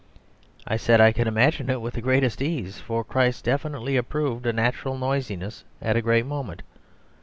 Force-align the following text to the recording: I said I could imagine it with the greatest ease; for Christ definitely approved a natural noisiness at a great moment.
I 0.65 0.77
said 0.77 0.99
I 0.99 1.11
could 1.11 1.27
imagine 1.27 1.69
it 1.69 1.79
with 1.79 1.93
the 1.93 2.01
greatest 2.01 2.41
ease; 2.41 2.79
for 2.79 3.03
Christ 3.03 3.45
definitely 3.45 3.97
approved 3.97 4.47
a 4.47 4.51
natural 4.51 4.97
noisiness 4.97 5.63
at 5.79 5.95
a 5.95 6.01
great 6.01 6.25
moment. 6.25 6.63